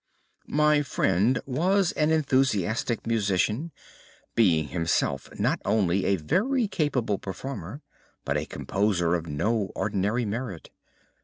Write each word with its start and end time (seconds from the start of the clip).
My 0.47 0.81
friend 0.81 1.39
was 1.45 1.91
an 1.91 2.09
enthusiastic 2.09 3.05
musician, 3.05 3.71
being 4.33 4.69
himself 4.69 5.29
not 5.39 5.61
only 5.63 6.05
a 6.05 6.15
very 6.15 6.67
capable 6.67 7.19
performer 7.19 7.83
but 8.25 8.35
a 8.35 8.47
composer 8.47 9.13
of 9.13 9.27
no 9.27 9.69
ordinary 9.75 10.25
merit. 10.25 10.71